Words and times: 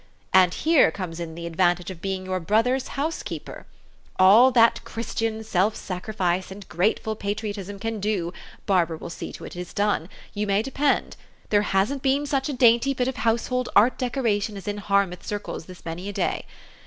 And 0.33 0.51
here 0.55 0.89
comes 0.89 1.19
in 1.19 1.35
the 1.35 1.45
advantage 1.45 1.91
of 1.91 2.01
being 2.01 2.25
your 2.25 2.39
brother's 2.39 2.87
housekeeper. 2.97 3.67
All 4.17 4.49
that 4.49 4.83
Christian 4.83 5.43
self 5.43 5.75
sacrifice 5.75 6.49
and 6.49 6.67
grateful 6.67 7.15
patriot 7.15 7.55
ism 7.59 7.77
can 7.77 7.99
do, 7.99 8.33
Barbara 8.65 8.97
will 8.97 9.11
see 9.11 9.31
to 9.33 9.45
it 9.45 9.55
is 9.55 9.75
done, 9.75 10.09
you 10.33 10.47
THE 10.47 10.53
STORY 10.53 10.59
OF 10.61 10.67
AVIS. 10.69 10.79
159 10.79 10.89
may 10.89 11.01
depend. 11.03 11.15
There 11.51 11.79
hasn't 11.79 12.01
been 12.01 12.25
such 12.25 12.49
a 12.49 12.57
dainty 12.57 12.95
bit 12.95 13.07
of 13.07 13.17
household 13.17 13.69
art 13.75 13.99
decoration 13.99 14.57
as 14.57 14.63
that 14.65 14.71
in 14.71 14.77
Harmouth 14.77 15.23
circles 15.23 15.65
this 15.67 15.85
many 15.85 16.09
a 16.09 16.13
day. 16.13 16.47